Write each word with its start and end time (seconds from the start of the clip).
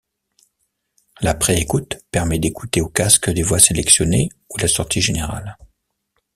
La 1.21 1.35
pré-écoute 1.35 1.99
permet 2.09 2.39
d'écouter 2.39 2.81
au 2.81 2.89
casque 2.89 3.27
les 3.27 3.43
voies 3.43 3.59
sélectionnées 3.59 4.29
ou 4.49 4.57
la 4.57 4.67
sortie 4.67 4.99
générale. 4.99 5.55